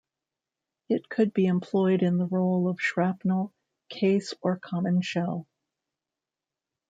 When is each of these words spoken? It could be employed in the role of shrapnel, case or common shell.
It 0.89 1.07
could 1.09 1.31
be 1.31 1.45
employed 1.45 2.01
in 2.01 2.17
the 2.17 2.25
role 2.25 2.67
of 2.67 2.81
shrapnel, 2.81 3.53
case 3.87 4.33
or 4.41 4.57
common 4.57 5.03
shell. 5.03 5.47